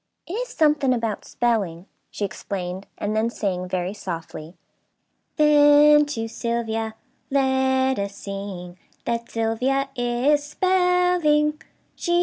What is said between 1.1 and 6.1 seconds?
'spelling,'" she explained, and then sang, very softly: "'Then